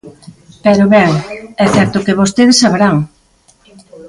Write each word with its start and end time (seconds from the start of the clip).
Pero, 0.63 0.83
ben, 0.93 1.11
é 1.63 1.65
certo 1.75 2.03
que 2.05 2.19
vostedes 2.21 2.61
saberán. 2.63 2.95